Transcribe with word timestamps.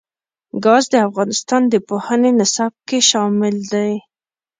ګاز 0.63 0.83
د 0.93 0.95
افغانستان 1.07 1.61
د 1.67 1.75
پوهنې 1.87 2.31
نصاب 2.39 2.73
کې 2.87 2.99
شامل 3.09 3.55
دي. 3.73 3.91